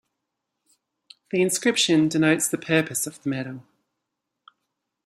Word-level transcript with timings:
The 1.29 1.43
inscription 1.43 2.07
denotes 2.07 2.47
the 2.47 2.57
purpose 2.57 3.05
of 3.05 3.21
the 3.21 3.29
medal. 3.29 3.61